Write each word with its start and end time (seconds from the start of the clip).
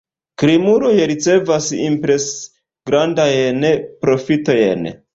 Krimuloj 0.43 0.93
ricevas 1.11 1.69
impresgrandajn 1.89 3.71
profitojn. 4.07 4.95